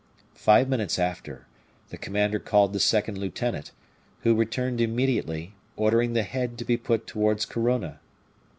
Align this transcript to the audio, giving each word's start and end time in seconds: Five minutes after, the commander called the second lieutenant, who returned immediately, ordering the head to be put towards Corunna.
Five 0.33 0.67
minutes 0.67 0.97
after, 0.97 1.45
the 1.89 1.97
commander 1.99 2.39
called 2.39 2.73
the 2.73 2.79
second 2.79 3.19
lieutenant, 3.19 3.69
who 4.21 4.33
returned 4.33 4.81
immediately, 4.81 5.53
ordering 5.75 6.13
the 6.13 6.23
head 6.23 6.57
to 6.57 6.65
be 6.65 6.75
put 6.75 7.05
towards 7.05 7.45
Corunna. 7.45 7.99